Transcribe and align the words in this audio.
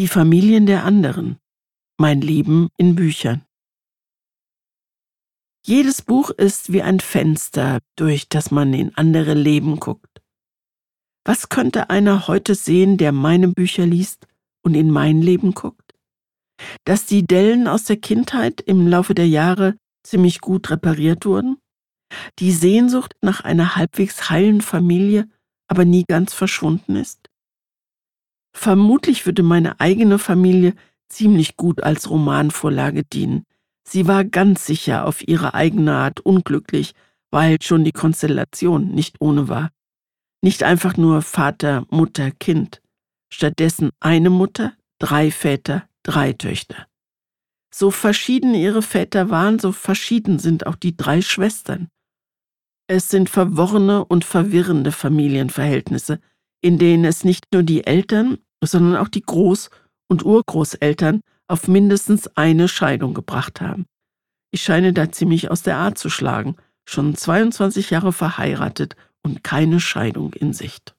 Die 0.00 0.08
Familien 0.08 0.64
der 0.64 0.86
anderen. 0.86 1.36
Mein 1.98 2.22
Leben 2.22 2.70
in 2.78 2.94
Büchern. 2.94 3.44
Jedes 5.62 6.00
Buch 6.00 6.30
ist 6.30 6.72
wie 6.72 6.80
ein 6.80 7.00
Fenster, 7.00 7.80
durch 7.96 8.26
das 8.30 8.50
man 8.50 8.72
in 8.72 8.94
andere 8.94 9.34
Leben 9.34 9.78
guckt. 9.78 10.22
Was 11.22 11.50
könnte 11.50 11.90
einer 11.90 12.28
heute 12.28 12.54
sehen, 12.54 12.96
der 12.96 13.12
meine 13.12 13.48
Bücher 13.48 13.84
liest 13.84 14.26
und 14.62 14.74
in 14.74 14.90
mein 14.90 15.20
Leben 15.20 15.52
guckt? 15.52 15.92
Dass 16.86 17.04
die 17.04 17.26
Dellen 17.26 17.68
aus 17.68 17.84
der 17.84 17.98
Kindheit 17.98 18.62
im 18.62 18.86
Laufe 18.86 19.12
der 19.12 19.28
Jahre 19.28 19.76
ziemlich 20.02 20.40
gut 20.40 20.70
repariert 20.70 21.26
wurden? 21.26 21.58
Die 22.38 22.52
Sehnsucht 22.52 23.12
nach 23.20 23.42
einer 23.42 23.76
halbwegs 23.76 24.30
heilen 24.30 24.62
Familie 24.62 25.28
aber 25.68 25.84
nie 25.84 26.04
ganz 26.08 26.32
verschwunden 26.32 26.96
ist? 26.96 27.29
Vermutlich 28.52 29.26
würde 29.26 29.42
meine 29.42 29.80
eigene 29.80 30.18
Familie 30.18 30.74
ziemlich 31.08 31.56
gut 31.56 31.82
als 31.82 32.10
Romanvorlage 32.10 33.04
dienen. 33.04 33.44
Sie 33.84 34.06
war 34.06 34.24
ganz 34.24 34.66
sicher 34.66 35.06
auf 35.06 35.26
ihre 35.26 35.54
eigene 35.54 35.94
Art 35.94 36.20
unglücklich, 36.20 36.94
weil 37.30 37.60
schon 37.62 37.84
die 37.84 37.92
Konstellation 37.92 38.88
nicht 38.88 39.16
ohne 39.20 39.48
war. 39.48 39.70
Nicht 40.42 40.62
einfach 40.62 40.96
nur 40.96 41.22
Vater, 41.22 41.86
Mutter, 41.90 42.30
Kind, 42.30 42.80
stattdessen 43.32 43.90
eine 44.00 44.30
Mutter, 44.30 44.74
drei 44.98 45.30
Väter, 45.30 45.88
drei 46.02 46.32
Töchter. 46.32 46.86
So 47.72 47.90
verschieden 47.90 48.54
ihre 48.54 48.82
Väter 48.82 49.30
waren, 49.30 49.58
so 49.58 49.72
verschieden 49.72 50.38
sind 50.38 50.66
auch 50.66 50.76
die 50.76 50.96
drei 50.96 51.22
Schwestern. 51.22 51.88
Es 52.88 53.08
sind 53.08 53.30
verworrene 53.30 54.04
und 54.04 54.24
verwirrende 54.24 54.90
Familienverhältnisse, 54.90 56.20
in 56.60 56.78
denen 56.78 57.04
es 57.04 57.22
nicht 57.22 57.46
nur 57.52 57.62
die 57.62 57.86
Eltern, 57.86 58.38
sondern 58.64 58.96
auch 58.96 59.08
die 59.08 59.24
Groß- 59.24 59.70
und 60.08 60.24
Urgroßeltern 60.24 61.20
auf 61.48 61.68
mindestens 61.68 62.28
eine 62.36 62.68
Scheidung 62.68 63.14
gebracht 63.14 63.60
haben. 63.60 63.86
Ich 64.52 64.62
scheine 64.62 64.92
da 64.92 65.10
ziemlich 65.10 65.50
aus 65.50 65.62
der 65.62 65.76
Art 65.76 65.98
zu 65.98 66.10
schlagen, 66.10 66.56
schon 66.84 67.14
22 67.14 67.90
Jahre 67.90 68.12
verheiratet 68.12 68.96
und 69.22 69.44
keine 69.44 69.80
Scheidung 69.80 70.32
in 70.34 70.52
Sicht. 70.52 70.94